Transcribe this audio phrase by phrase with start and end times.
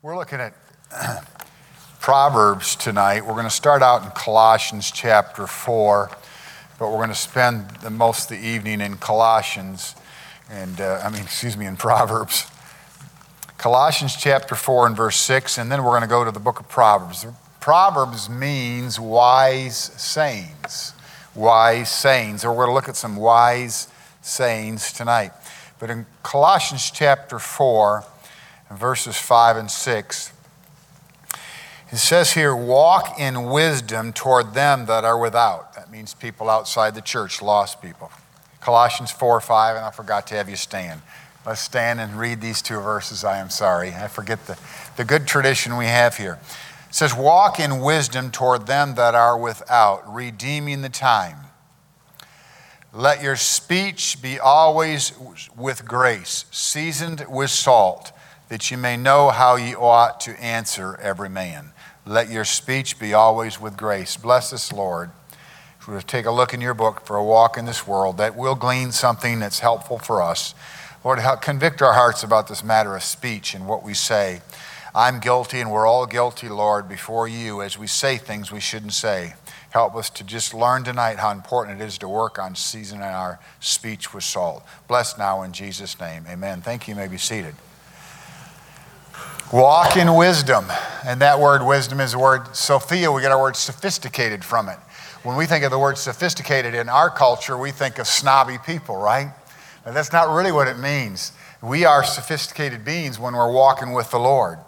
[0.00, 0.54] We're looking at
[2.00, 3.26] Proverbs tonight.
[3.26, 6.08] We're going to start out in Colossians chapter 4,
[6.78, 9.96] but we're going to spend the most of the evening in Colossians,
[10.48, 12.48] and uh, I mean, excuse me, in Proverbs.
[13.56, 16.60] Colossians chapter 4 and verse 6, and then we're going to go to the book
[16.60, 17.26] of Proverbs.
[17.58, 20.92] Proverbs means wise sayings.
[21.34, 22.44] Wise sayings.
[22.44, 23.88] And we're going to look at some wise
[24.22, 25.32] sayings tonight.
[25.80, 28.04] But in Colossians chapter 4,
[28.70, 30.32] verses 5 and 6.
[31.90, 35.74] It says here, walk in wisdom toward them that are without.
[35.74, 38.10] That means people outside the church, lost people.
[38.60, 41.00] Colossians 4 5, and I forgot to have you stand.
[41.46, 43.24] Let's stand and read these two verses.
[43.24, 43.94] I am sorry.
[43.94, 44.58] I forget the,
[44.96, 46.38] the good tradition we have here.
[46.88, 51.38] It says, Walk in wisdom toward them that are without, redeeming the time.
[52.92, 55.12] Let your speech be always
[55.56, 58.12] with grace, seasoned with salt
[58.48, 61.72] that you may know how ye ought to answer every man.
[62.06, 64.16] Let your speech be always with grace.
[64.16, 65.10] Bless us, Lord.
[65.78, 68.36] If we take a look in your book for a walk in this world, that
[68.36, 70.54] will glean something that's helpful for us.
[71.04, 74.40] Lord, help convict our hearts about this matter of speech and what we say.
[74.94, 78.94] I'm guilty, and we're all guilty, Lord, before you as we say things we shouldn't
[78.94, 79.34] say.
[79.70, 83.38] Help us to just learn tonight how important it is to work on seasoning our
[83.60, 84.64] speech with salt.
[84.88, 86.24] Bless now in Jesus' name.
[86.26, 86.62] Amen.
[86.62, 86.94] Thank you.
[86.94, 87.54] You may be seated.
[89.52, 90.66] Walk in wisdom.
[91.06, 93.10] And that word wisdom is the word Sophia.
[93.10, 94.76] We get our word sophisticated from it.
[95.22, 98.98] When we think of the word sophisticated in our culture, we think of snobby people,
[98.98, 99.32] right?
[99.86, 101.32] But that's not really what it means.
[101.62, 104.58] We are sophisticated beings when we're walking with the Lord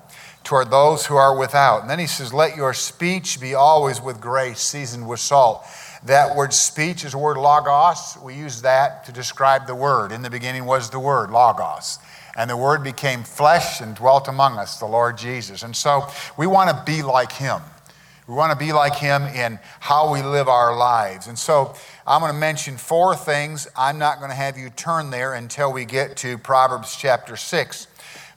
[0.44, 1.82] toward those who are without.
[1.82, 5.62] And then he says, Let your speech be always with grace, seasoned with salt.
[6.04, 8.16] That word speech is the word logos.
[8.22, 10.10] We use that to describe the word.
[10.10, 11.98] In the beginning was the word, logos.
[12.36, 15.62] And the Word became flesh and dwelt among us, the Lord Jesus.
[15.62, 16.06] And so
[16.36, 17.60] we want to be like Him.
[18.26, 21.26] We want to be like Him in how we live our lives.
[21.26, 21.74] And so
[22.06, 23.66] I'm going to mention four things.
[23.76, 27.88] I'm not going to have you turn there until we get to Proverbs chapter 6.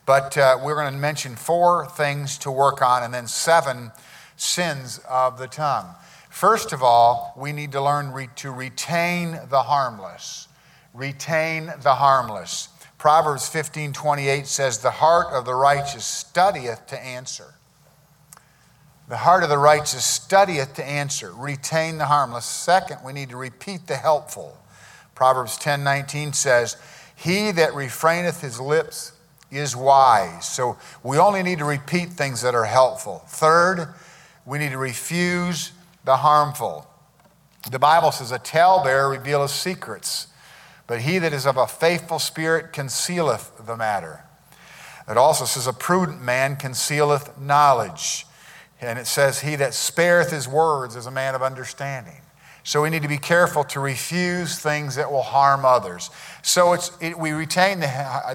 [0.05, 3.91] But uh, we're going to mention four things to work on and then seven
[4.35, 5.87] sins of the tongue.
[6.29, 10.47] First of all, we need to learn re- to retain the harmless.
[10.93, 12.69] Retain the harmless.
[13.03, 17.55] Proverbs 15 28 says, The heart of the righteous studieth to answer.
[19.09, 21.33] The heart of the righteous studieth to answer.
[21.33, 22.45] Retain the harmless.
[22.45, 24.57] Second, we need to repeat the helpful.
[25.15, 26.77] Proverbs 10 19 says,
[27.13, 29.11] He that refraineth his lips
[29.51, 30.47] is wise.
[30.47, 33.25] So we only need to repeat things that are helpful.
[33.27, 33.93] Third,
[34.45, 35.73] we need to refuse
[36.05, 36.87] the harmful.
[37.69, 40.27] The Bible says, A talebearer revealeth secrets
[40.87, 44.23] but he that is of a faithful spirit concealeth the matter.
[45.07, 48.25] It also says, A prudent man concealeth knowledge.
[48.81, 52.21] And it says, He that spareth his words is a man of understanding.
[52.65, 56.09] So we need to be careful to refuse things that will harm others.
[56.43, 57.87] So it's, it, we retain the,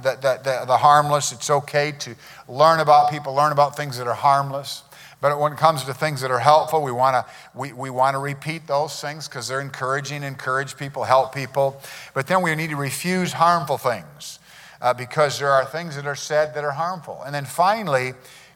[0.02, 1.32] the, the, the harmless.
[1.32, 2.14] It's okay to
[2.46, 4.82] learn about people, learn about things that are harmless.
[5.20, 8.14] But when it comes to things that are helpful, we want to we, we want
[8.14, 11.80] to repeat those things because they're encouraging, encourage people, help people.
[12.14, 14.38] But then we need to refuse harmful things
[14.80, 17.22] uh, because there are things that are said that are harmful.
[17.24, 18.12] And then finally,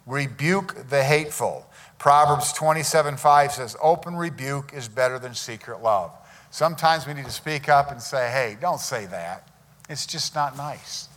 [0.06, 1.66] rebuke the hateful.
[1.98, 6.12] Proverbs 27 5 says, Open rebuke is better than secret love.
[6.50, 9.48] Sometimes we need to speak up and say, Hey, don't say that.
[9.88, 11.08] It's just not nice.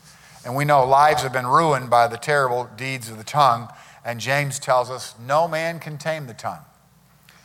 [0.43, 3.67] And we know lives have been ruined by the terrible deeds of the tongue.
[4.05, 6.63] And James tells us no man can tame the tongue.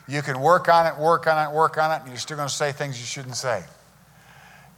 [0.07, 2.49] You can work on it, work on it, work on it, and you're still going
[2.49, 3.65] to say things you shouldn't say.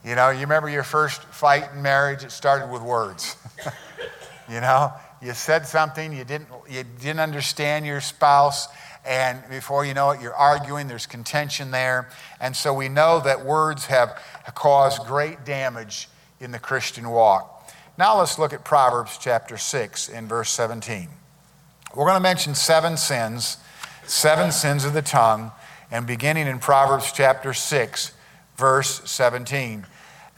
[0.04, 3.36] You know, you remember your first fight in marriage, it started with words.
[4.48, 8.68] you know, you said something, you didn't, you didn't understand your spouse,
[9.04, 12.08] and before you know it, you're arguing, there's contention there.
[12.40, 14.20] And so we know that words have
[14.54, 16.08] caused great damage
[16.40, 17.72] in the Christian walk.
[17.98, 21.08] Now let's look at Proverbs chapter 6 in verse 17.
[21.94, 23.58] We're going to mention seven sins,
[24.04, 25.52] seven sins of the tongue,
[25.90, 28.12] and beginning in Proverbs chapter 6,
[28.56, 29.84] verse 17.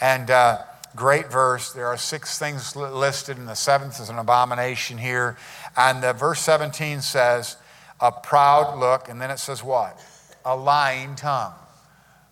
[0.00, 0.62] And uh,
[0.96, 1.72] great verse.
[1.72, 5.36] There are six things listed, and the seventh is an abomination here.
[5.76, 7.56] And the verse 17 says,
[8.00, 10.04] a proud look, and then it says what?
[10.44, 11.54] A lying tongue.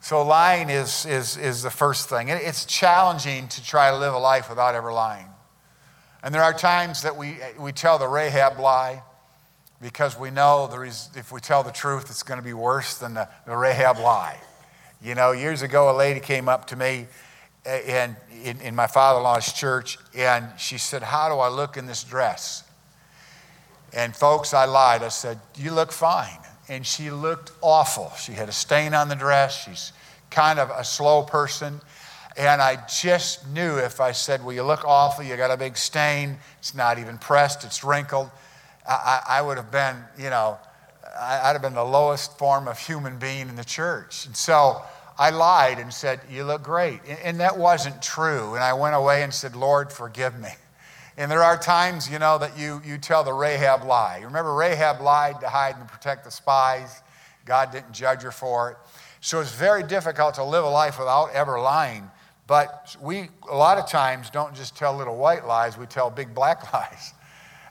[0.01, 2.29] So lying is, is, is the first thing.
[2.29, 5.29] It's challenging to try to live a life without ever lying.
[6.25, 9.05] And there are times that we, we tell the Rahab lie
[9.82, 12.96] because we know there is, if we tell the truth, it's going to be worse
[12.96, 14.40] than the, the Rahab lie.
[15.02, 17.08] You know, years ago, a lady came up to me
[17.67, 22.64] in, in my father-in-law's church, and she said, "How do I look in this dress?"
[23.93, 25.02] And folks, I lied.
[25.02, 26.38] I said, You look fine.
[26.69, 28.11] And she looked awful.
[28.19, 29.64] She had a stain on the dress.
[29.64, 29.93] She's
[30.31, 31.81] kind of a slow person.
[32.37, 35.76] And I just knew if I said, Well, you look awful, you got a big
[35.76, 38.31] stain, it's not even pressed, it's wrinkled,
[38.88, 40.58] I, I would have been, you know,
[41.19, 44.26] I'd have been the lowest form of human being in the church.
[44.26, 44.82] And so
[45.19, 47.00] I lied and said, You look great.
[47.23, 48.55] And that wasn't true.
[48.55, 50.50] And I went away and said, Lord, forgive me.
[51.17, 54.20] And there are times, you know, that you, you tell the Rahab lie.
[54.25, 57.02] Remember, Rahab lied to hide and protect the spies.
[57.44, 58.76] God didn't judge her for it.
[59.20, 62.11] So it's very difficult to live a life without ever lying.
[62.46, 66.35] But we, a lot of times, don't just tell little white lies, we tell big
[66.35, 67.12] black lies.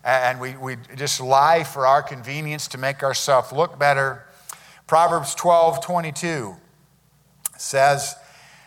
[0.04, 4.26] And we, we just lie for our convenience to make ourselves look better.
[4.88, 6.56] Proverbs 12 22
[7.58, 8.16] says,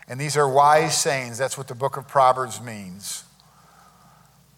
[0.08, 3.24] and these are wise sayings, that's what the book of Proverbs means.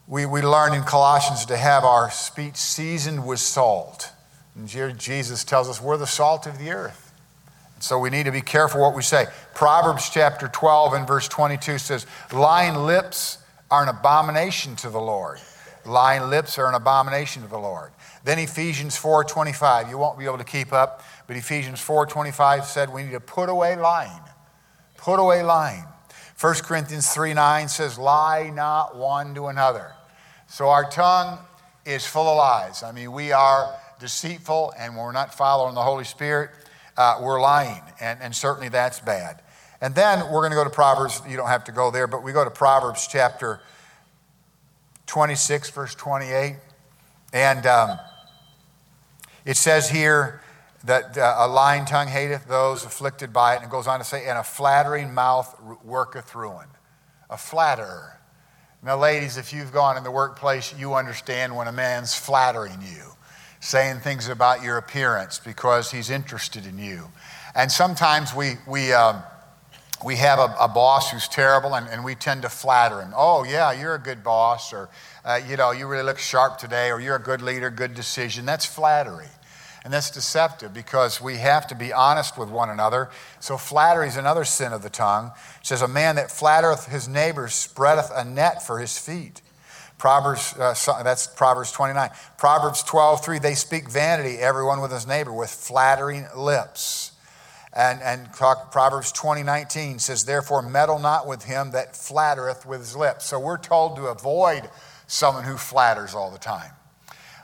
[0.08, 4.12] We, we learn in Colossians to have our speech seasoned with salt.
[4.54, 7.12] And Jesus tells us we're the salt of the earth.
[7.78, 9.26] So we need to be careful what we say.
[9.54, 13.38] Proverbs chapter 12 and verse 22 says, Lying lips
[13.70, 15.40] are an abomination to the Lord.
[15.86, 17.92] Lying lips are an abomination to the Lord.
[18.24, 23.02] Then Ephesians 4:25, you won't be able to keep up, but Ephesians 4:25 said we
[23.02, 24.22] need to put away lying.
[24.96, 25.84] Put away lying.
[26.38, 29.92] 1 Corinthians 3:9 says, Lie not one to another.
[30.48, 31.38] So our tongue
[31.84, 32.82] is full of lies.
[32.82, 36.50] I mean, we are deceitful and we're not following the Holy Spirit
[36.96, 39.42] uh, we're lying, and, and certainly that's bad.
[39.80, 41.20] And then we're going to go to Proverbs.
[41.28, 43.60] You don't have to go there, but we go to Proverbs chapter
[45.06, 46.56] 26, verse 28.
[47.32, 47.98] And um,
[49.44, 50.40] it says here
[50.84, 53.56] that uh, a lying tongue hateth those afflicted by it.
[53.56, 56.68] And it goes on to say, and a flattering mouth worketh ruin.
[57.28, 58.20] A flatterer.
[58.82, 63.16] Now, ladies, if you've gone in the workplace, you understand when a man's flattering you
[63.60, 67.08] saying things about your appearance because he's interested in you.
[67.54, 69.22] And sometimes we, we, um,
[70.04, 73.12] we have a, a, boss who's terrible and, and we tend to flatter him.
[73.16, 74.88] Oh, yeah, you're a good boss, or,
[75.24, 78.44] uh, you know, you really look sharp today, or you're a good leader, good decision.
[78.44, 79.28] That's flattery.
[79.84, 83.08] And that's deceptive because we have to be honest with one another.
[83.38, 85.30] So, flattery is another sin of the tongue.
[85.60, 89.42] It says, A man that flattereth his neighbor spreadeth a net for his feet.
[89.96, 92.10] Proverbs, uh, that's Proverbs 29.
[92.36, 97.12] Proverbs 12, 3, they speak vanity, everyone with his neighbor, with flattering lips.
[97.76, 102.96] And, and Proverbs 20, 19 says, Therefore, meddle not with him that flattereth with his
[102.96, 103.26] lips.
[103.26, 104.70] So we're told to avoid
[105.06, 106.70] someone who flatters all the time.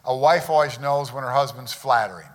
[0.06, 2.28] A wife always knows when her husband's flattering.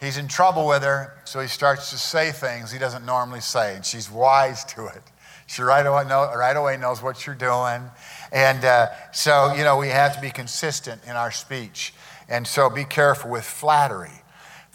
[0.00, 3.74] He's in trouble with her, so he starts to say things he doesn't normally say,
[3.74, 5.02] and she's wise to it.
[5.46, 7.82] She right away, know, right away knows what you're doing.
[8.30, 11.92] And uh, so, you know, we have to be consistent in our speech.
[12.28, 14.19] And so be careful with flattery.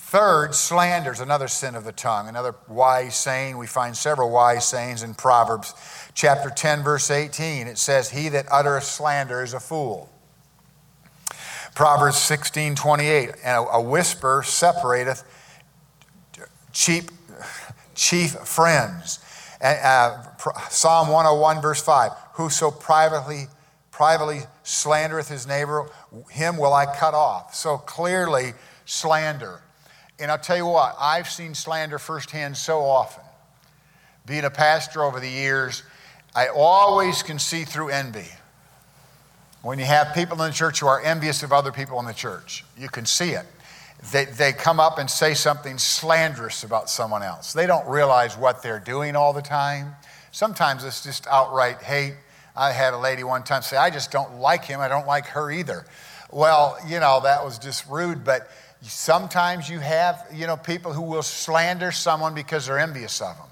[0.06, 3.58] Third, slander is another sin of the tongue, another wise saying.
[3.58, 5.74] We find several wise sayings in Proverbs
[6.14, 7.66] chapter 10, verse 18.
[7.66, 10.08] It says, He that uttereth slander is a fool.
[11.74, 13.32] Proverbs 16, 28.
[13.44, 15.24] And a whisper separateth
[16.72, 17.10] cheap,
[17.96, 19.18] chief friends.
[19.60, 20.24] Uh,
[20.70, 23.46] Psalm 101, verse 5 Whoso privately,
[23.90, 25.90] privately slandereth his neighbor,
[26.30, 27.56] him will I cut off.
[27.56, 28.54] So clearly,
[28.86, 29.62] slander.
[30.20, 33.24] And I'll tell you what, I've seen slander firsthand so often.
[34.26, 35.84] Being a pastor over the years,
[36.34, 38.30] I always can see through envy.
[39.62, 42.14] When you have people in the church who are envious of other people in the
[42.14, 43.46] church, you can see it
[44.12, 47.54] they, they come up and say something slanderous about someone else.
[47.54, 49.96] They don't realize what they're doing all the time.
[50.32, 52.16] Sometimes it's just outright hate.
[52.56, 54.80] I had a lady one time say, I just don't like him.
[54.80, 55.86] I don't like her either.
[56.32, 58.50] Well, you know, that was just rude, but
[58.90, 63.48] sometimes you have, you know, people who will slander someone because they're envious of them.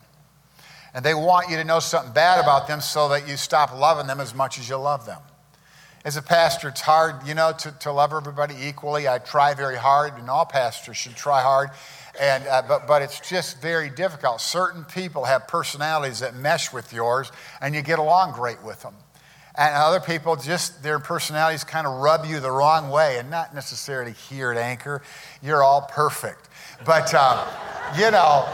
[0.93, 4.05] And they want you to know something bad about them so that you stop loving
[4.05, 5.19] them as much as you love them.
[6.05, 9.07] As a pastor, it's hard, you know, to, to love everybody equally.
[9.07, 11.69] I try very hard, and all pastors should try hard.
[12.19, 14.41] And, uh, but, but it's just very difficult.
[14.41, 18.93] Certain people have personalities that mesh with yours, and you get along great with them.
[19.55, 23.53] And other people, just their personalities kind of rub you the wrong way, and not
[23.53, 25.03] necessarily here at Anchor.
[25.43, 26.49] You're all perfect.
[26.85, 27.45] But, uh,
[27.95, 28.47] you know,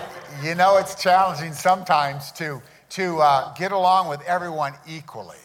[0.43, 5.37] you know it's challenging sometimes to, to uh, get along with everyone equally.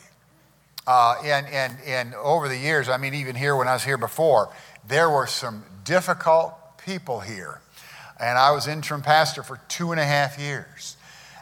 [0.87, 3.97] Uh, and, and, and over the years, I mean, even here when I was here
[3.97, 4.53] before,
[4.87, 7.61] there were some difficult people here.
[8.19, 10.97] And I was interim pastor for two and a half years.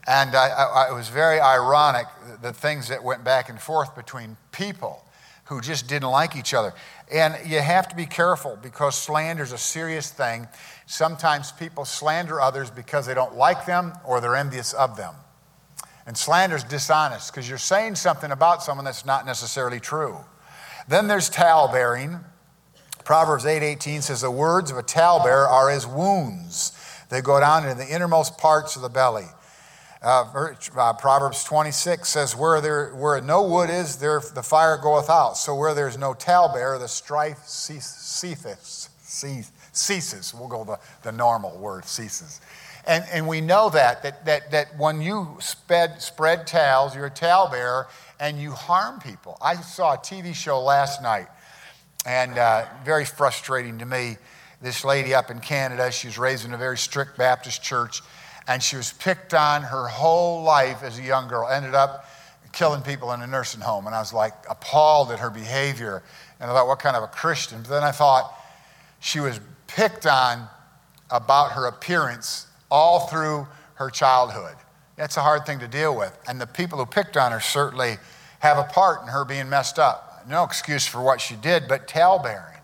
[0.07, 2.07] And I, I, it was very ironic
[2.41, 5.05] the things that went back and forth between people
[5.45, 6.73] who just didn't like each other.
[7.13, 10.49] And you have to be careful because slander is a serious thing.
[10.87, 15.15] Sometimes people slander others because they don't like them or they're envious of them.
[16.07, 20.17] And slander is dishonest because you're saying something about someone that's not necessarily true.
[20.89, 22.21] Then there's talebearing.
[23.05, 26.73] Proverbs 8:18 says the words of a talebearer are as wounds.
[27.09, 29.29] They go down into the innermost parts of the belly.
[30.03, 35.09] Uh, uh, Proverbs 26 says, where, there, where no wood is, there the fire goeth
[35.09, 35.37] out.
[35.37, 38.89] So where there's no talebearer, the strife ceases.
[39.73, 40.35] Ceases.
[40.35, 42.41] We'll go the, the normal word, ceases.
[42.85, 47.11] And, and we know that, that, that, that when you spread, spread towels, you're a
[47.11, 47.87] talebearer,
[48.19, 49.39] and you harm people.
[49.41, 51.29] I saw a TV show last night,
[52.05, 54.17] and uh, very frustrating to me.
[54.61, 58.01] This lady up in Canada, she was raised in a very strict Baptist church
[58.49, 61.49] and she was picked on her whole life as a young girl.
[61.49, 62.07] Ended up
[62.53, 63.87] killing people in a nursing home.
[63.87, 66.03] And I was like appalled at her behavior.
[66.41, 67.63] And I thought, what kind of a Christian?
[67.63, 68.33] But then I thought,
[69.01, 70.47] she was picked on
[71.11, 74.55] about her appearance all through her childhood.
[74.97, 76.17] That's a hard thing to deal with.
[76.29, 77.97] And the people who picked on her certainly
[78.39, 80.25] have a part in her being messed up.
[80.29, 82.61] No excuse for what she did, but tale bearing,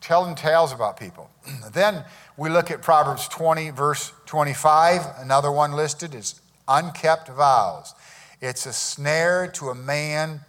[0.00, 1.30] telling tales about people.
[1.72, 2.04] then
[2.36, 5.02] we look at Proverbs 20, verse 25.
[5.18, 7.94] Another one listed is unkept vows.
[8.40, 10.40] It's a snare to a man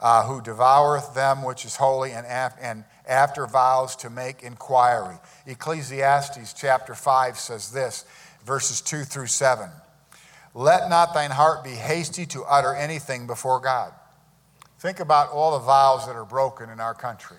[0.00, 5.16] uh, who devoureth them which is holy, and, af- and after vows to make inquiry.
[5.46, 8.04] Ecclesiastes chapter 5 says this,
[8.44, 9.68] verses 2 through 7.
[10.54, 13.92] Let not thine heart be hasty to utter anything before God.
[14.78, 17.38] Think about all the vows that are broken in our country.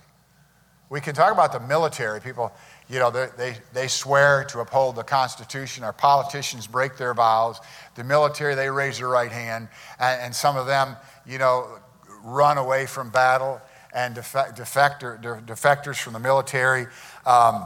[0.89, 2.21] We can talk about the military.
[2.21, 2.51] People,
[2.89, 5.83] you know, they, they, they swear to uphold the Constitution.
[5.83, 7.59] Our politicians break their vows.
[7.95, 9.67] The military, they raise their right hand.
[9.99, 11.79] And, and some of them, you know,
[12.23, 13.61] run away from battle
[13.93, 16.87] and defect, defector, defectors from the military.
[17.25, 17.65] Um,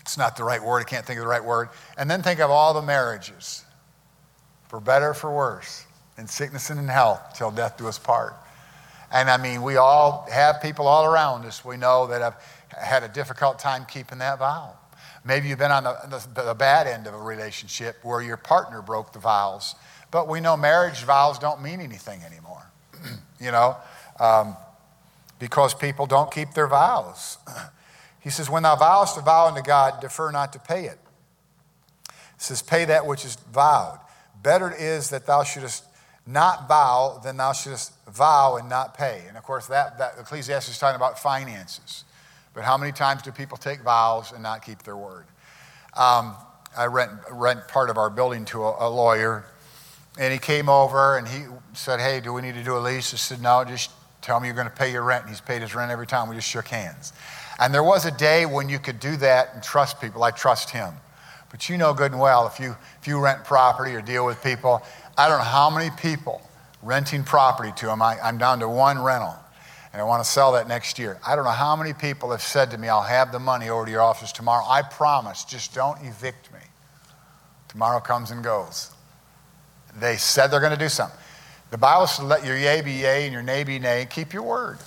[0.00, 0.80] it's not the right word.
[0.80, 1.68] I can't think of the right word.
[1.96, 3.64] And then think of all the marriages,
[4.68, 5.84] for better for worse,
[6.16, 8.34] in sickness and in health, till death do us part.
[9.12, 12.42] And I mean, we all have people all around us we know that have
[12.80, 14.74] had a difficult time keeping that vow.
[15.24, 18.82] Maybe you've been on the, the, the bad end of a relationship where your partner
[18.82, 19.74] broke the vows.
[20.10, 22.70] But we know marriage vows don't mean anything anymore,
[23.40, 23.76] you know,
[24.18, 24.56] um,
[25.38, 27.38] because people don't keep their vows.
[28.20, 30.98] He says, When thou vowest a vow unto God, defer not to pay it.
[32.08, 34.00] He says, Pay that which is vowed.
[34.42, 35.84] Better it is that thou shouldest
[36.26, 39.22] not vow than thou shouldest vow and not pay.
[39.28, 42.04] And of course, that, that Ecclesiastes is talking about finances.
[42.58, 45.26] But how many times do people take vows and not keep their word?
[45.96, 46.34] Um,
[46.76, 49.44] I rent, rent part of our building to a, a, lawyer,
[50.18, 53.14] and he came over and he said, Hey, do we need to do a lease?
[53.14, 55.22] I said, No, just tell me you're going to pay your rent.
[55.22, 56.28] And he's paid his rent every time.
[56.28, 57.12] We just shook hands.
[57.60, 60.24] And there was a day when you could do that and trust people.
[60.24, 60.94] I trust him.
[61.52, 64.42] But you know good and well, if you, if you rent property or deal with
[64.42, 64.82] people,
[65.16, 66.42] I don't know how many people
[66.82, 68.02] renting property to them.
[68.02, 69.36] I, I'm down to one rental,
[69.98, 71.18] and I want to sell that next year.
[71.26, 73.84] I don't know how many people have said to me, I'll have the money over
[73.84, 74.64] to your office tomorrow.
[74.64, 76.60] I promise, just don't evict me.
[77.66, 78.92] Tomorrow comes and goes.
[79.98, 81.18] They said they're going to do something.
[81.72, 84.06] The Bible says, let your yea be yea and your nay be nay.
[84.08, 84.78] Keep your word.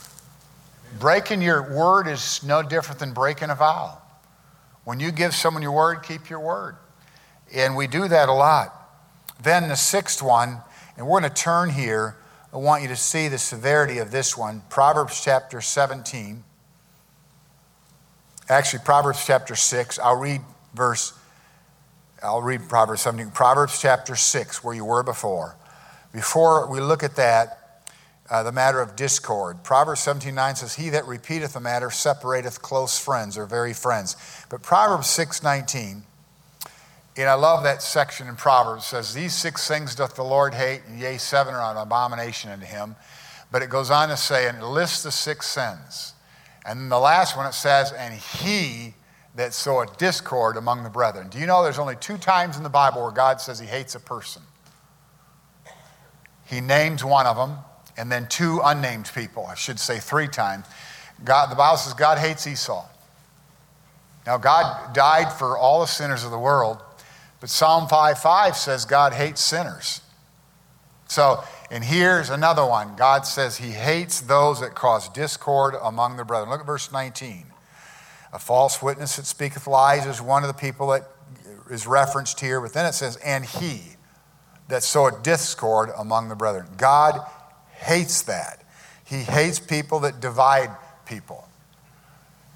[0.98, 3.98] Breaking your word is no different than breaking a vow.
[4.86, 6.78] When you give someone your word, keep your word.
[7.54, 8.74] And we do that a lot.
[9.44, 10.60] Then the sixth one,
[10.96, 12.16] and we're going to turn here.
[12.54, 14.62] I want you to see the severity of this one.
[14.70, 16.44] Proverbs chapter 17.
[18.50, 20.00] Actually, Proverbs chapter 6.
[20.00, 20.42] I'll read
[20.74, 21.14] verse,
[22.22, 23.32] I'll read Proverbs 17.
[23.32, 25.56] Proverbs chapter 6, where you were before.
[26.12, 27.58] Before we look at that,
[28.30, 29.64] uh, the matter of discord.
[29.64, 34.18] Proverbs 17 9 says, He that repeateth a matter separateth close friends or very friends.
[34.50, 36.04] But Proverbs 6 19
[37.18, 38.86] and I love that section in Proverbs.
[38.86, 42.66] Says, These six things doth the Lord hate, and yea, seven are an abomination unto
[42.66, 42.96] him.
[43.52, 46.14] But it goes on to say, and it lists the six sins.
[46.66, 48.94] And then the last one it says, And he
[49.36, 51.28] that soweth discord among the brethren.
[51.30, 53.96] Do you know there's only two times in the Bible where God says he hates
[53.96, 54.42] a person?
[56.46, 57.58] He names one of them,
[57.98, 59.46] and then two unnamed people.
[59.48, 60.66] I should say three times.
[61.24, 62.86] God, the Bible says God hates Esau.
[64.26, 66.82] Now, God died for all the sinners of the world,
[67.42, 70.02] but Psalm 5 5 says God hates sinners.
[71.10, 76.24] So, and here's another one God says he hates those that cause discord among the
[76.24, 76.50] brethren.
[76.50, 77.48] Look at verse 19.
[78.32, 81.04] A false witness that speaketh lies is one of the people that
[81.70, 83.82] is referenced here, but then it says, and he
[84.70, 86.68] that soweth discord among the brethren.
[86.78, 87.20] God
[87.74, 88.64] hates that.
[89.04, 90.70] He hates people that divide
[91.06, 91.46] people.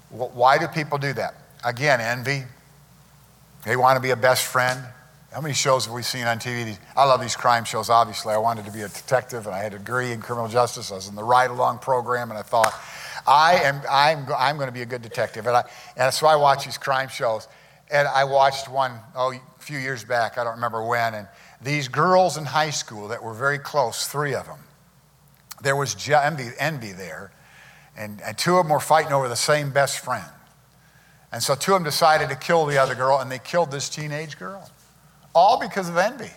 [0.08, 1.34] Why do people do that?
[1.62, 2.44] Again, envy.
[3.66, 4.80] They want to be a best friend.
[5.32, 6.78] How many shows have we seen on TV?
[6.96, 8.32] I love these crime shows, obviously.
[8.32, 10.92] I wanted to be a detective and I had a degree in criminal justice.
[10.92, 12.72] I was in the ride along program and I thought,
[13.26, 15.48] I am, I'm, I'm going to be a good detective.
[15.48, 15.64] And, I,
[15.96, 17.48] and so I watch these crime shows.
[17.90, 21.14] And I watched one, oh, a few years back, I don't remember when.
[21.14, 21.26] And
[21.60, 24.60] these girls in high school that were very close, three of them,
[25.60, 27.32] there was envy, envy there.
[27.96, 30.26] And, and two of them were fighting over the same best friend.
[31.32, 33.88] And so two of them decided to kill the other girl, and they killed this
[33.88, 34.70] teenage girl.
[35.34, 36.30] All because of envy.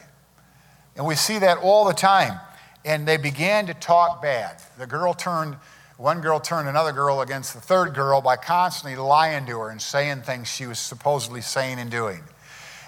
[0.95, 2.39] And we see that all the time.
[2.83, 4.61] And they began to talk bad.
[4.77, 5.55] The girl turned,
[5.97, 9.81] one girl turned another girl against the third girl by constantly lying to her and
[9.81, 12.21] saying things she was supposedly saying and doing.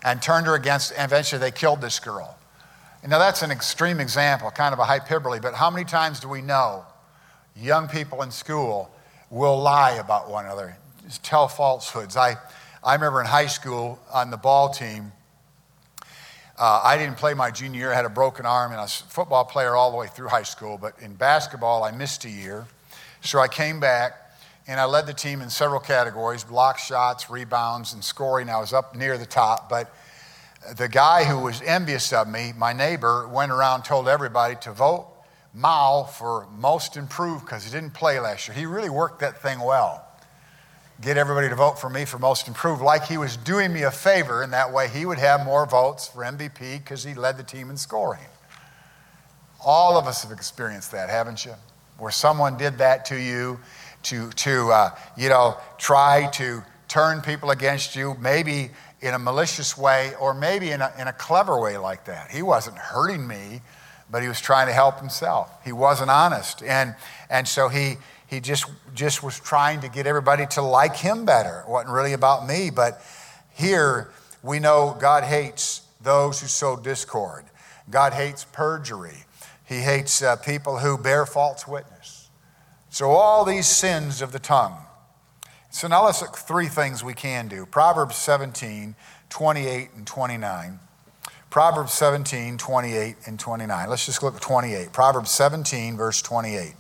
[0.04, 2.38] And turned her against, and eventually they killed this girl.
[3.08, 6.42] Now, that's an extreme example, kind of a hyperbole, but how many times do we
[6.42, 6.86] know
[7.56, 8.92] young people in school
[9.30, 10.78] will lie about one another,
[11.24, 12.18] tell falsehoods?
[12.18, 12.36] I,
[12.84, 15.12] I remember in high school on the ball team,
[16.58, 19.02] uh, I didn't play my junior year, I had a broken arm, and I was
[19.02, 22.30] a football player all the way through high school, but in basketball, I missed a
[22.30, 22.68] year.
[23.22, 24.14] So I came back
[24.68, 28.50] and I led the team in several categories block shots, rebounds, and scoring.
[28.50, 29.94] I was up near the top, but
[30.78, 35.08] the guy who was envious of me, my neighbor, went around told everybody to vote
[35.54, 38.56] Mao for most improved because he didn't play last year.
[38.56, 40.08] He really worked that thing well.
[41.02, 43.92] Get everybody to vote for me for most improved, like he was doing me a
[43.92, 47.44] favor, and that way he would have more votes for MVP because he led the
[47.44, 48.22] team in scoring.
[49.66, 51.54] All of us have experienced that, haven't you?
[51.98, 53.60] Where someone did that to you
[54.04, 58.70] to, to uh, you know, try to turn people against you, maybe
[59.02, 62.30] in a malicious way or maybe in a, in a clever way like that.
[62.30, 63.62] He wasn't hurting me,
[64.12, 65.52] but he was trying to help himself.
[65.64, 66.62] He wasn't honest.
[66.62, 66.96] And,
[67.30, 67.96] and so he,
[68.32, 71.64] he just, just was trying to get everybody to like him better.
[71.68, 72.72] It wasn't really about me.
[72.72, 73.00] But
[73.54, 74.10] here
[74.42, 77.46] we know God hates those who sow discord,
[77.92, 79.26] God hates perjury,
[79.66, 82.30] He hates uh, people who bear false witness.
[82.90, 84.78] So, all these sins of the tongue
[85.72, 87.66] so now let's look three things we can do.
[87.66, 88.94] Proverbs 17,
[89.30, 90.80] 28 and 29.
[91.50, 93.90] Proverbs 17, 28 and 29.
[93.90, 94.92] Let's just look at 28.
[94.92, 96.74] Proverbs 17, verse 28.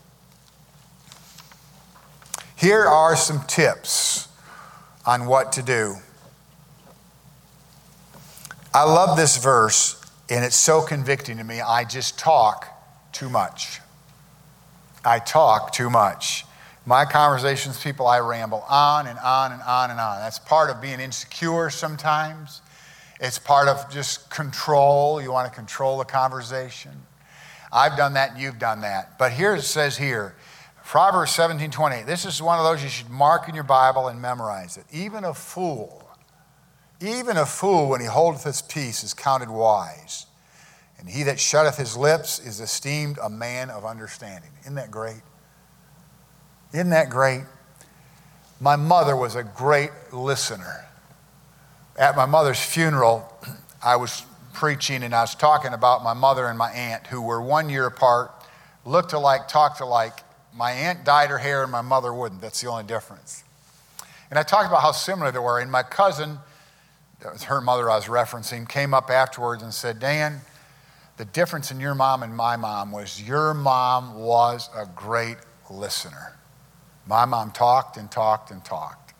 [2.61, 4.27] Here are some tips
[5.03, 5.95] on what to do.
[8.71, 11.59] I love this verse, and it's so convicting to me.
[11.59, 12.67] I just talk
[13.13, 13.79] too much.
[15.03, 16.45] I talk too much.
[16.85, 20.19] My conversations, people, I ramble on and on and on and on.
[20.19, 22.61] That's part of being insecure sometimes.
[23.19, 25.19] It's part of just control.
[25.19, 26.91] You want to control the conversation.
[27.73, 29.17] I've done that and you've done that.
[29.17, 30.35] But here it says here,
[30.91, 32.05] Proverbs 17 28.
[32.05, 34.83] This is one of those you should mark in your Bible and memorize it.
[34.91, 36.05] Even a fool,
[36.99, 40.25] even a fool, when he holdeth his peace, is counted wise.
[40.99, 44.49] And he that shutteth his lips is esteemed a man of understanding.
[44.63, 45.21] Isn't that great?
[46.73, 47.43] Isn't that great?
[48.59, 50.89] My mother was a great listener.
[51.97, 53.33] At my mother's funeral,
[53.81, 57.41] I was preaching and I was talking about my mother and my aunt, who were
[57.41, 58.33] one year apart,
[58.83, 60.19] looked alike, talked alike.
[60.53, 62.41] My aunt dyed her hair and my mother wouldn't.
[62.41, 63.43] That's the only difference.
[64.29, 65.59] And I talked about how similar they were.
[65.59, 66.39] And my cousin,
[67.19, 70.41] that was her mother I was referencing, came up afterwards and said, Dan,
[71.17, 75.37] the difference in your mom and my mom was your mom was a great
[75.69, 76.37] listener.
[77.05, 79.13] My mom talked and talked and talked.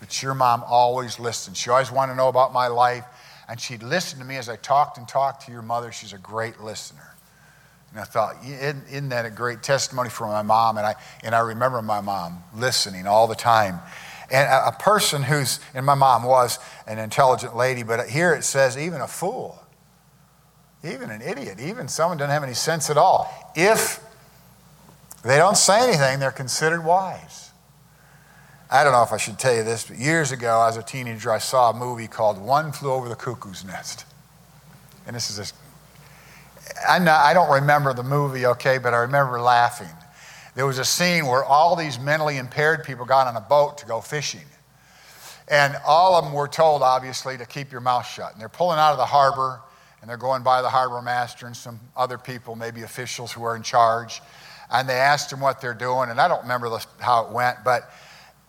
[0.00, 1.56] But your mom always listened.
[1.56, 3.04] She always wanted to know about my life,
[3.48, 5.92] and she'd listen to me as I talked and talked to your mother.
[5.92, 7.13] She's a great listener.
[7.94, 10.78] And I thought, isn't that a great testimony for my mom?
[10.78, 13.78] And I, and I remember my mom listening all the time.
[14.32, 18.76] And a person who's, and my mom was an intelligent lady, but here it says,
[18.76, 19.62] even a fool,
[20.82, 23.32] even an idiot, even someone doesn't have any sense at all.
[23.54, 24.00] If
[25.22, 27.52] they don't say anything, they're considered wise.
[28.68, 31.30] I don't know if I should tell you this, but years ago, as a teenager,
[31.30, 34.04] I saw a movie called One Flew Over the Cuckoo's Nest.
[35.06, 35.52] And this is this.
[36.88, 39.88] Not, I don't remember the movie, okay, but I remember laughing.
[40.54, 43.86] There was a scene where all these mentally impaired people got on a boat to
[43.86, 44.44] go fishing.
[45.48, 48.32] And all of them were told, obviously, to keep your mouth shut.
[48.32, 49.60] And they're pulling out of the harbor,
[50.00, 53.56] and they're going by the harbor master and some other people, maybe officials who are
[53.56, 54.20] in charge
[54.70, 57.58] and they asked him what they're doing, and I don't remember the, how it went,
[57.64, 57.90] but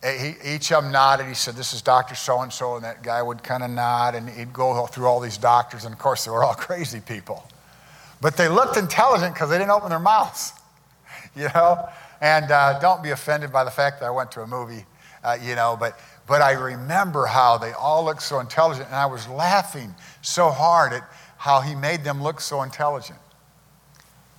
[0.03, 1.27] eh, he, each of them nodded.
[1.27, 2.15] He said, This is Dr.
[2.15, 5.19] So and so, and that guy would kind of nod, and he'd go through all
[5.19, 7.45] these doctors, and of course, they were all crazy people.
[8.25, 10.51] But they looked intelligent because they didn't open their mouths.
[11.35, 11.87] you know?
[12.19, 14.83] And uh, don't be offended by the fact that I went to a movie,
[15.23, 19.05] uh, you know, but, but I remember how they all looked so intelligent, and I
[19.05, 21.03] was laughing so hard at
[21.37, 23.19] how he made them look so intelligent.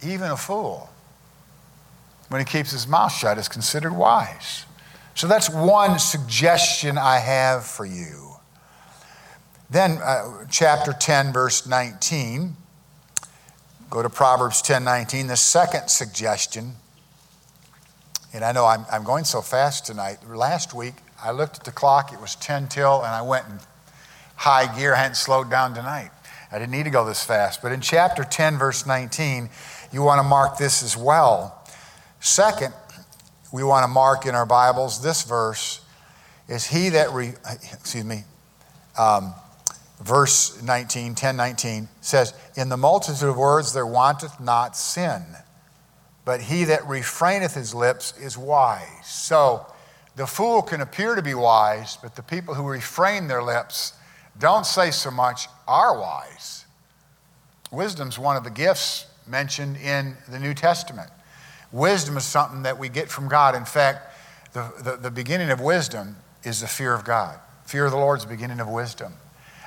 [0.03, 0.91] Even a fool,
[2.29, 4.65] when he keeps his mouth shut, is considered wise.
[5.15, 8.33] So that's one suggestion I have for you.
[9.71, 12.57] Then, uh, chapter 10, verse 19.
[13.89, 15.29] Go to Proverbs 10 19.
[15.29, 16.75] The second suggestion,
[18.33, 20.19] and I know I'm, I'm going so fast tonight.
[20.29, 23.59] Last week, I looked at the clock, it was 10 till, and I went in
[24.37, 24.95] high gear.
[24.95, 26.11] I hadn't slowed down tonight.
[26.51, 27.63] I didn't need to go this fast.
[27.63, 29.49] But in chapter 10, verse 19,
[29.93, 31.65] you want to mark this as well.
[32.21, 32.75] Second,
[33.53, 35.81] we want to mark in our Bibles this verse
[36.49, 37.33] is he that, re,
[37.73, 38.25] excuse me,
[38.99, 39.35] um,
[40.01, 45.23] verse 19, 10 19 says, In the multitude of words there wanteth not sin,
[46.25, 49.07] but he that refraineth his lips is wise.
[49.07, 49.67] So
[50.17, 53.93] the fool can appear to be wise, but the people who refrain their lips
[54.39, 56.65] don't say so much are wise.
[57.71, 61.11] Wisdom's one of the gifts mentioned in the New Testament.
[61.73, 63.55] Wisdom is something that we get from God.
[63.55, 64.15] In fact,
[64.53, 67.39] the, the, the beginning of wisdom is the fear of God.
[67.65, 69.15] Fear of the Lord is the beginning of wisdom.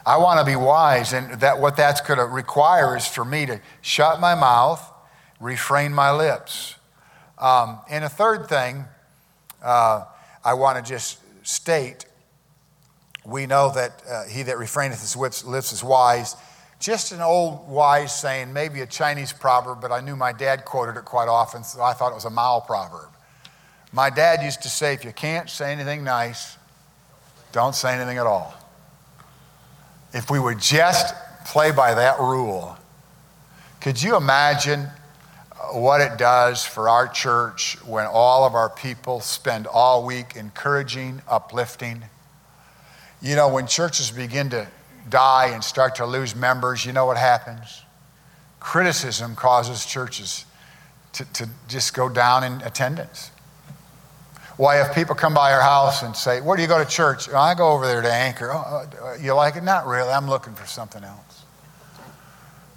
[0.05, 3.45] I want to be wise, and that what that's going to require is for me
[3.45, 4.81] to shut my mouth,
[5.39, 6.75] refrain my lips.
[7.37, 8.85] Um, and a third thing,
[9.63, 10.05] uh,
[10.43, 12.05] I want to just state
[13.29, 16.35] we know that uh, he that refraineth his lips, lips is wise.
[16.79, 20.97] Just an old wise saying, maybe a Chinese proverb, but I knew my dad quoted
[20.97, 23.09] it quite often, so I thought it was a Mao proverb.
[23.91, 26.57] My dad used to say, if you can't say anything nice,
[27.51, 28.53] don't say anything at all.
[30.13, 31.13] If we would just
[31.45, 32.77] play by that rule,
[33.79, 34.87] could you imagine
[35.71, 41.21] what it does for our church when all of our people spend all week encouraging,
[41.27, 42.03] uplifting?
[43.21, 44.67] You know, when churches begin to
[45.09, 47.83] die and start to lose members, you know what happens?
[48.59, 50.45] Criticism causes churches
[51.13, 53.31] to, to just go down in attendance.
[54.59, 57.29] Why, if people come by our house and say, Where do you go to church?
[57.29, 58.51] I go over there to Anchor.
[58.51, 59.63] Oh, uh, you like it?
[59.63, 60.09] Not really.
[60.09, 61.45] I'm looking for something else.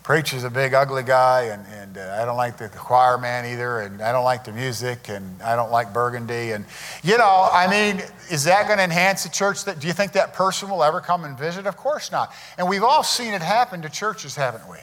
[0.04, 3.80] Preacher's a big, ugly guy, and, and uh, I don't like the choir man either,
[3.80, 6.52] and I don't like the music, and I don't like burgundy.
[6.52, 6.66] And,
[7.02, 9.64] you know, I mean, is that going to enhance the church?
[9.64, 11.66] That, do you think that person will ever come and visit?
[11.66, 12.32] Of course not.
[12.58, 14.78] And we've all seen it happen to churches, haven't we?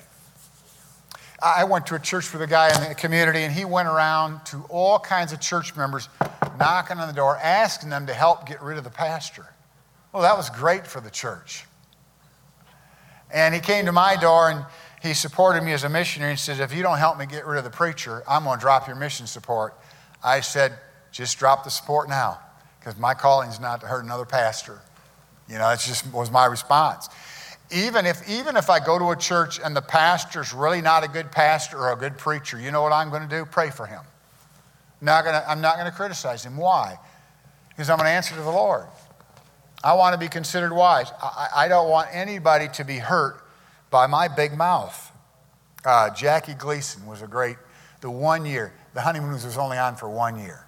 [1.41, 4.45] I went to a church with a guy in the community, and he went around
[4.47, 6.09] to all kinds of church members,
[6.59, 9.45] knocking on the door, asking them to help get rid of the pastor.
[10.11, 11.65] Well, that was great for the church.
[13.31, 14.65] And he came to my door, and
[15.01, 17.57] he supported me as a missionary and said, If you don't help me get rid
[17.57, 19.79] of the preacher, I'm going to drop your mission support.
[20.23, 20.73] I said,
[21.11, 22.39] Just drop the support now,
[22.79, 24.81] because my calling is not to hurt another pastor.
[25.47, 27.07] You know, that just was my response.
[27.71, 31.07] Even if, even if I go to a church and the pastor's really not a
[31.07, 33.45] good pastor or a good preacher, you know what I'm going to do?
[33.45, 34.01] Pray for him.
[35.01, 36.57] Not gonna, I'm not going to criticize him.
[36.57, 36.97] Why?
[37.69, 38.87] Because I'm going to answer to the Lord.
[39.83, 41.11] I want to be considered wise.
[41.21, 43.41] I, I don't want anybody to be hurt
[43.89, 45.11] by my big mouth.
[45.85, 47.55] Uh, Jackie Gleason was a great,
[48.01, 50.65] the one year, the honeymoon was only on for one year.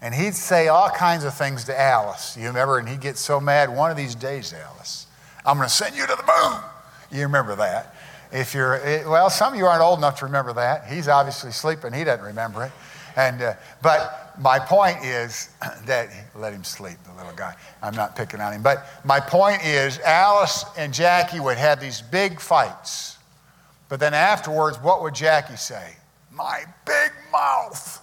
[0.00, 2.36] And he'd say all kinds of things to Alice.
[2.36, 2.78] You remember?
[2.78, 5.06] And he'd get so mad, one of these days, Alice,
[5.44, 6.60] I'm going to send you to the moon.
[7.10, 7.94] You remember that.
[8.32, 10.86] If you're, eh, well, some of you aren't old enough to remember that.
[10.86, 12.72] He's obviously sleeping, he doesn't remember it.
[13.16, 15.50] And, uh, but my point is
[15.86, 17.54] that, let him sleep, the little guy.
[17.82, 18.62] I'm not picking on him.
[18.62, 23.18] But my point is, Alice and Jackie would have these big fights.
[23.88, 25.94] But then afterwards, what would Jackie say?
[26.32, 28.02] My big mouth.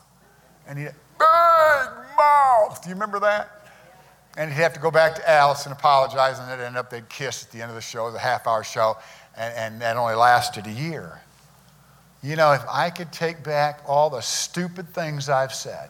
[0.68, 2.82] And he, big mouth.
[2.82, 3.61] Do you remember that?
[4.38, 7.08] And he'd have to go back to Alice and apologize, and it'd end up they'd
[7.10, 8.98] kiss at the end of the show, the half hour show,
[9.36, 11.20] and, and that only lasted a year.
[12.24, 15.90] You know, if I could take back all the stupid things I've said,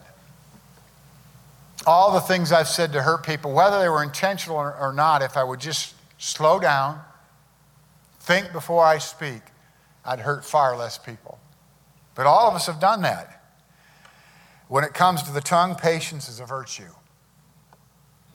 [1.86, 5.22] all the things I've said to hurt people, whether they were intentional or, or not,
[5.22, 7.00] if I would just slow down,
[8.20, 9.42] think before I speak,
[10.04, 11.38] I'd hurt far less people.
[12.14, 13.42] But all of us have done that.
[14.68, 16.90] When it comes to the tongue, patience is a virtue.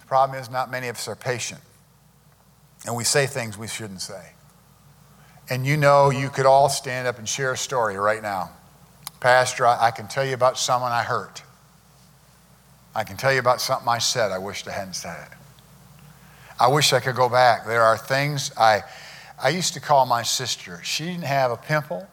[0.07, 1.61] Problem is, not many of us are patient.
[2.85, 4.31] And we say things we shouldn't say
[5.49, 8.51] and you know you could all stand up and share a story right now.
[9.19, 11.41] Pastor, I, I, can tell you about someone I hurt.
[12.93, 15.37] I can tell you about something I said I wished I hadn't said it.
[16.59, 17.65] I wish I could go back.
[17.65, 18.83] There are things I,
[19.41, 20.81] I used to call my sister.
[20.83, 22.07] She didn't have a pimple,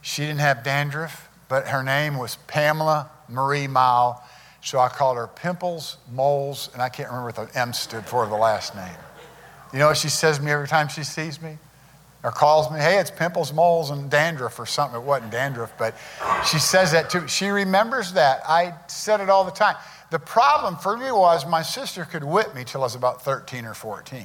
[0.00, 4.22] she didn't have dandruff, but her name was Pamela Marie Mao.
[4.62, 8.26] So I called her Pimples, Moles, and I can't remember what the M stood for
[8.26, 8.94] the last name.
[9.72, 11.58] You know what she says to me every time she sees me?
[12.22, 15.00] Or calls me, hey, it's pimples, moles, and dandruff or something.
[15.00, 15.96] It wasn't dandruff, but
[16.48, 17.26] she says that too.
[17.26, 18.42] She remembers that.
[18.46, 19.74] I said it all the time.
[20.12, 23.64] The problem for me was my sister could whip me till I was about 13
[23.64, 24.24] or 14.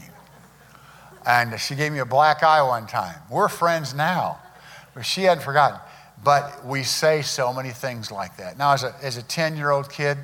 [1.25, 3.15] And she gave me a black eye one time.
[3.31, 4.37] We're friends now,
[4.93, 5.79] but she hadn't forgotten.
[6.23, 8.57] But we say so many things like that.
[8.57, 10.17] Now, as a, as a 10 year old kid,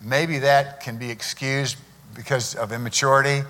[0.00, 1.76] maybe that can be excused
[2.14, 3.42] because of immaturity.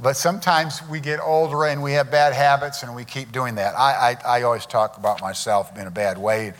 [0.00, 3.74] But sometimes we get older and we have bad habits and we keep doing that.
[3.76, 6.52] I, I, I always talk about myself in a bad way,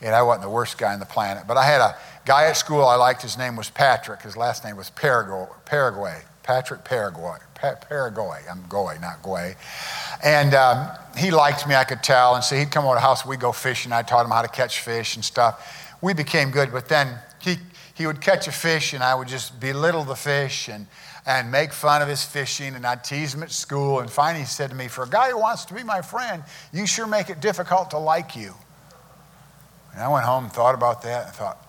[0.00, 1.44] and I wasn't the worst guy on the planet.
[1.46, 4.22] But I had a guy at school I liked, his name was Patrick.
[4.22, 5.46] His last name was Paraguay.
[5.66, 6.22] Paraguay.
[6.42, 7.38] Patrick Paraguay.
[7.56, 8.42] Pa- Paraguay.
[8.50, 9.56] I'm Goy, not Guay.
[10.22, 12.34] And um, he liked me, I could tell.
[12.34, 13.92] And so he'd come over to the house, we'd go fishing.
[13.92, 15.96] I taught him how to catch fish and stuff.
[16.00, 17.56] We became good, but then he,
[17.94, 20.86] he would catch a fish and I would just belittle the fish and
[21.26, 23.98] and make fun of his fishing, and I'd tease him at school.
[23.98, 26.44] And finally, he said to me, For a guy who wants to be my friend,
[26.72, 28.54] you sure make it difficult to like you.
[29.92, 31.66] And I went home and thought about that and thought,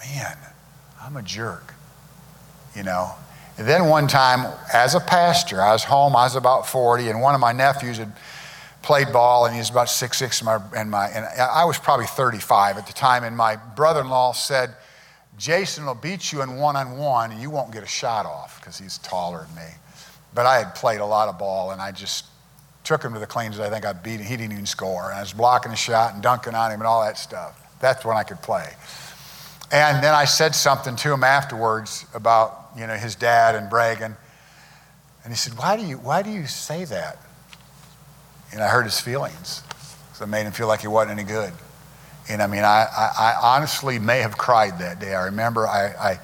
[0.00, 0.36] Man,
[1.00, 1.72] I'm a jerk,
[2.74, 3.12] you know.
[3.58, 7.22] And then one time, as a pastor, I was home, I was about 40, and
[7.22, 8.12] one of my nephews had
[8.82, 11.78] played ball, and he was about six six, and, my, and, my, and I was
[11.78, 14.74] probably 35 at the time, and my brother in law said,
[15.38, 18.60] Jason will beat you in one on one, and you won't get a shot off
[18.60, 19.70] because he's taller than me.
[20.34, 22.26] But I had played a lot of ball, and I just
[22.84, 23.58] took him to the cleans.
[23.58, 24.26] I think I beat him.
[24.26, 25.06] He didn't even score.
[25.06, 27.60] And I was blocking a shot and dunking on him and all that stuff.
[27.80, 28.72] That's when I could play.
[29.72, 34.16] And then I said something to him afterwards about you know his dad and bragging.
[35.24, 37.18] And he said, "Why do you why do you say that?"
[38.52, 39.62] And I hurt his feelings.
[40.14, 41.52] So it made him feel like he wasn't any good.
[42.28, 45.14] And I mean, I, I, I honestly may have cried that day.
[45.14, 46.20] I remember I, I,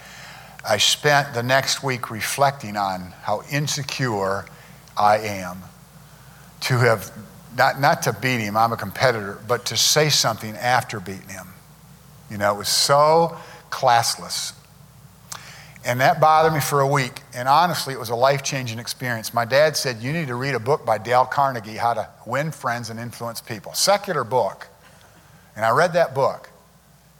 [0.69, 4.47] I spent the next week reflecting on how insecure
[4.97, 5.59] I am
[6.63, 7.13] to have,
[7.57, 11.49] not, not to beat him, I'm a competitor, but to say something after beating him.
[12.31, 13.37] You know, it was so
[13.71, 14.55] classless.
[15.85, 17.21] And that bothered me for a week.
[17.35, 19.35] And honestly, it was a life changing experience.
[19.35, 22.53] My dad said, You need to read a book by Dale Carnegie, How to Win
[22.53, 23.73] Friends and Influence People.
[23.75, 24.69] Secular book.
[25.57, 26.49] And I read that book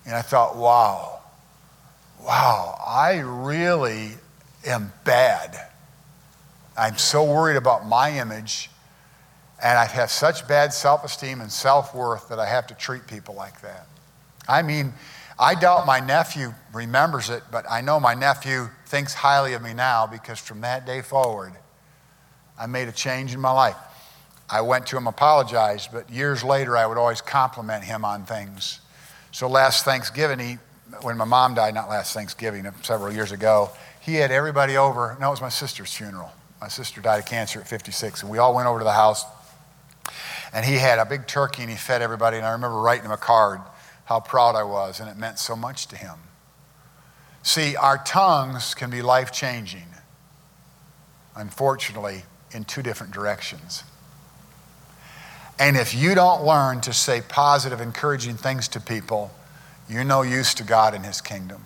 [0.07, 1.21] and I thought, wow,
[2.25, 4.13] wow, I really
[4.67, 5.69] am bad.
[6.77, 8.71] I'm so worried about my image
[9.63, 13.07] and I have such bad self esteem and self worth that I have to treat
[13.07, 13.87] people like that.
[14.49, 14.93] I mean,
[15.43, 19.75] I doubt my nephew remembers it, but I know my nephew thinks highly of me
[19.75, 21.53] now because from that day forward,
[22.57, 23.75] I made a change in my life.
[24.49, 28.79] I went to him, apologized, but years later I would always compliment him on things.
[29.33, 30.59] So last Thanksgiving, he,
[31.01, 35.17] when my mom died, not last Thanksgiving, several years ago, he had everybody over.
[35.21, 36.31] No, it was my sister's funeral.
[36.61, 39.25] My sister died of cancer at 56, and we all went over to the house.
[40.55, 42.37] And he had a big turkey and he fed everybody.
[42.37, 43.61] And I remember writing him a card
[44.13, 46.17] how proud I was, and it meant so much to him.
[47.43, 49.87] See, our tongues can be life changing,
[51.35, 53.85] unfortunately, in two different directions.
[55.59, 59.31] And if you don't learn to say positive, encouraging things to people,
[59.89, 61.65] you're no use to God and His kingdom.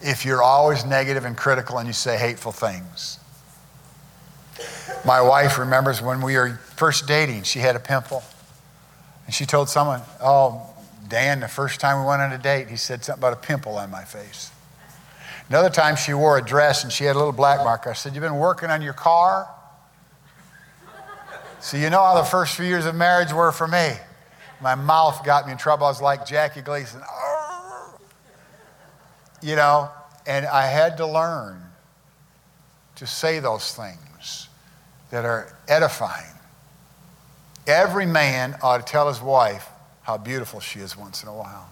[0.00, 3.18] If you're always negative and critical and you say hateful things.
[5.04, 8.22] My wife remembers when we were first dating, she had a pimple.
[9.26, 10.73] And she told someone, Oh,
[11.08, 13.76] Dan, the first time we went on a date, he said something about a pimple
[13.76, 14.50] on my face.
[15.48, 17.86] Another time she wore a dress and she had a little black mark.
[17.86, 19.48] I said, You've been working on your car?
[21.60, 23.92] So, you know how the first few years of marriage were for me.
[24.60, 25.86] My mouth got me in trouble.
[25.86, 27.00] I was like Jackie Gleason.
[29.42, 29.90] You know,
[30.26, 31.62] and I had to learn
[32.96, 34.48] to say those things
[35.10, 36.32] that are edifying.
[37.66, 39.66] Every man ought to tell his wife
[40.04, 41.68] how beautiful she is once in a while.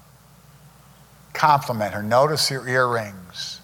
[1.32, 2.02] Compliment her.
[2.02, 3.60] Notice her earrings,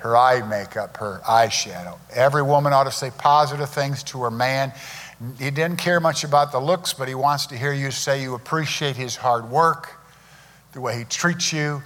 [0.00, 1.98] her eye makeup, her eyeshadow.
[2.14, 4.72] Every woman ought to say positive things to her man
[5.38, 8.34] he didn't care much about the looks, but he wants to hear you say you
[8.34, 9.92] appreciate his hard work,
[10.72, 11.82] the way he treats you.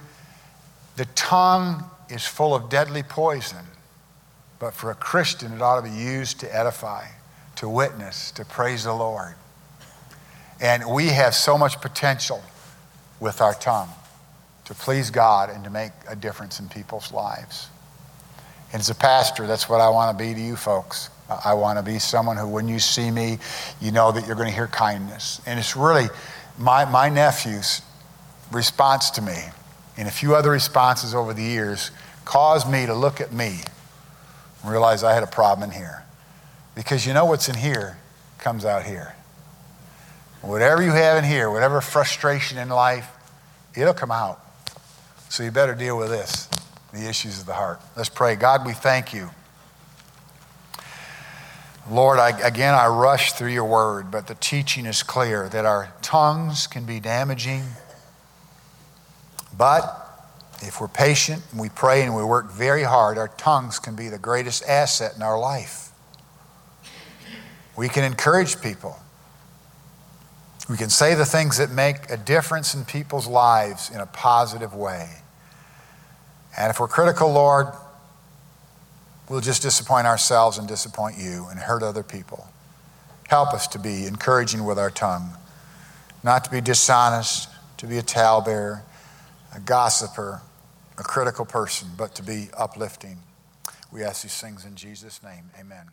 [0.95, 3.65] The tongue is full of deadly poison,
[4.57, 7.05] but for a Christian, it ought to be used to edify,
[7.57, 9.35] to witness, to praise the Lord.
[10.61, 12.43] And we have so much potential
[13.19, 13.89] with our tongue
[14.65, 17.69] to please God and to make a difference in people's lives.
[18.71, 21.09] And as a pastor, that's what I want to be to you folks.
[21.43, 23.39] I want to be someone who, when you see me,
[23.81, 25.41] you know that you're going to hear kindness.
[25.45, 26.07] And it's really
[26.57, 27.81] my, my nephews,
[28.51, 29.37] response to me
[29.97, 31.91] and a few other responses over the years
[32.25, 33.59] caused me to look at me
[34.61, 36.03] and realize I had a problem in here.
[36.75, 37.97] Because you know what's in here
[38.37, 39.15] comes out here.
[40.41, 43.09] Whatever you have in here, whatever frustration in life,
[43.75, 44.39] it'll come out.
[45.29, 46.49] So you better deal with this
[46.93, 47.79] the issues of the heart.
[47.95, 48.35] Let's pray.
[48.35, 49.29] God, we thank you.
[51.89, 55.93] Lord, I, again, I rush through your word, but the teaching is clear that our
[56.01, 57.63] tongues can be damaging.
[59.57, 59.83] But
[60.61, 64.07] if we're patient and we pray and we work very hard, our tongues can be
[64.07, 65.91] the greatest asset in our life.
[67.75, 68.99] We can encourage people.
[70.69, 74.75] We can say the things that make a difference in people's lives in a positive
[74.75, 75.09] way.
[76.57, 77.67] And if we're critical, Lord,
[79.27, 82.47] we'll just disappoint ourselves and disappoint you and hurt other people.
[83.29, 85.31] Help us to be encouraging with our tongue,
[86.23, 88.83] not to be dishonest, to be a talebearer,
[89.55, 90.41] a gossiper,
[90.97, 93.17] a critical person, but to be uplifting.
[93.91, 95.49] We ask these things in Jesus' name.
[95.59, 95.87] Amen.